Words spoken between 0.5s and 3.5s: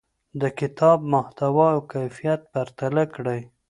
کتاب محتوا او کیفیت پرتله کړئ.